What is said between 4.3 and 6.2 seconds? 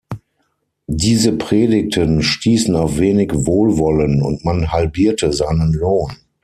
man halbierte seinen Lohn.